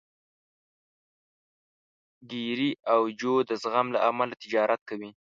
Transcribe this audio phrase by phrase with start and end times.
[2.31, 5.09] ګېري او جو د زغم له امله تجارت کوي.